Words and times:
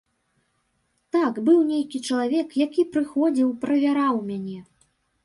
Так, 1.15 1.33
быў 1.49 1.59
нейкі 1.71 2.01
чалавек, 2.07 2.47
які 2.65 2.87
прыходзіў, 2.97 3.53
правяраў 3.67 4.15
мяне. 4.31 4.57